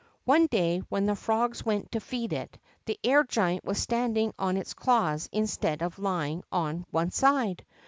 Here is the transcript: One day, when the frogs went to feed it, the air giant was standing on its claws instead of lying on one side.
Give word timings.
One 0.25 0.47
day, 0.47 0.79
when 0.89 1.05
the 1.05 1.15
frogs 1.15 1.63
went 1.63 1.91
to 1.91 1.99
feed 1.99 2.33
it, 2.33 2.57
the 2.87 2.99
air 3.03 3.23
giant 3.23 3.63
was 3.63 3.77
standing 3.77 4.33
on 4.39 4.57
its 4.57 4.73
claws 4.73 5.29
instead 5.31 5.83
of 5.83 5.99
lying 5.99 6.43
on 6.51 6.87
one 6.89 7.11
side. 7.11 7.63